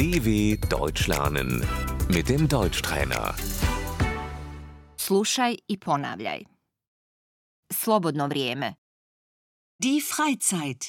[0.00, 1.60] DW Deutsch lernen
[2.08, 3.34] mit dem Deutschtrainer.
[4.96, 6.44] Slušaj i ponavljaj.
[7.72, 8.74] Slobodno vrijeme.
[9.82, 10.84] Die Freizeit.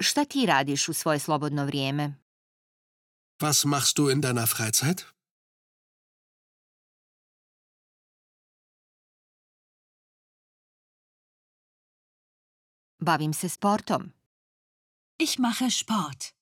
[0.00, 2.14] Šta ti radiš u svoje slobodno vrijeme?
[3.42, 5.15] Was machst du in deiner Freizeit?
[12.98, 14.12] Bavim se sportom.
[15.18, 16.34] Ich mache Sport.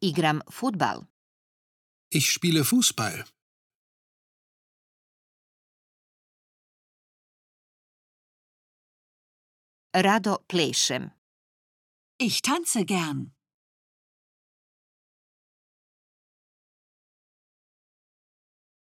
[0.00, 1.06] Igram futbal.
[2.10, 3.24] Ich spiele Fußball.
[9.94, 11.10] Rado plešem.
[12.18, 13.34] Ich tanze gern.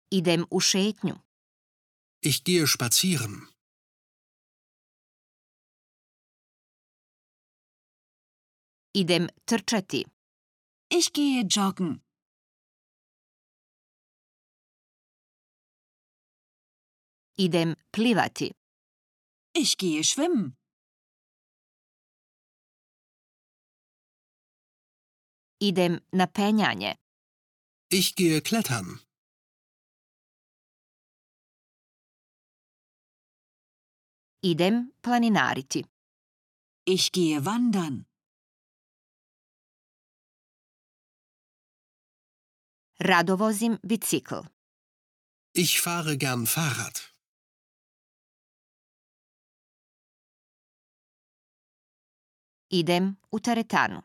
[0.09, 1.26] Idem u šetnju.
[2.29, 3.33] Ich gehe spazieren.
[9.01, 10.01] Idem trčati.
[10.97, 12.01] Ich gehe joggen.
[17.45, 18.51] Idem plivati.
[19.53, 20.57] Ich gehe schwimmen.
[25.69, 26.91] Idem na penjanje.
[27.89, 29.06] Ich gehe klettern.
[34.43, 35.85] Idem planinariti.
[36.85, 38.05] Ich gehe wandern.
[42.99, 44.43] Rado vozim bicikl.
[45.53, 47.13] Ich fahre gern Fahrrad.
[52.69, 54.01] Idem u teretanu.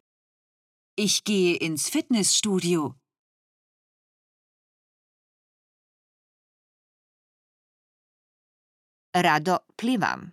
[0.97, 3.02] Ich gehe ins Fitnessstudio.
[9.15, 10.33] Rado plivam.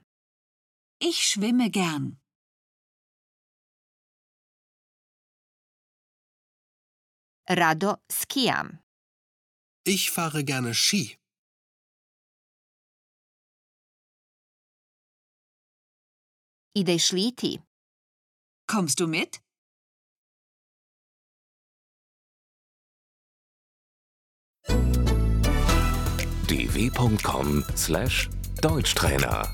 [0.99, 2.17] Ich schwimme gern.
[7.50, 8.79] Rado skijam.
[9.84, 11.18] Ich fahre gerne Ski.
[16.73, 17.59] Ideš li ti?
[18.66, 19.41] Kommst du mit?
[28.59, 29.52] dw.com/deutschtrainer